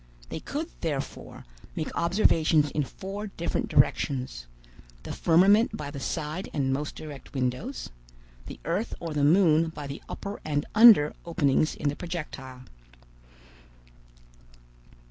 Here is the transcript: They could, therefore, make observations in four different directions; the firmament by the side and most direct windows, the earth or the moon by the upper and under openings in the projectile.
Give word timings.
They 0.29 0.39
could, 0.39 0.67
therefore, 0.81 1.45
make 1.75 1.95
observations 1.95 2.71
in 2.71 2.81
four 2.81 3.27
different 3.27 3.67
directions; 3.69 4.47
the 5.03 5.13
firmament 5.13 5.77
by 5.77 5.91
the 5.91 5.99
side 5.99 6.49
and 6.55 6.73
most 6.73 6.95
direct 6.95 7.35
windows, 7.35 7.91
the 8.47 8.59
earth 8.65 8.95
or 8.99 9.13
the 9.13 9.23
moon 9.23 9.67
by 9.69 9.85
the 9.85 10.01
upper 10.09 10.39
and 10.43 10.65
under 10.73 11.13
openings 11.23 11.75
in 11.75 11.87
the 11.89 11.95
projectile. 11.95 12.63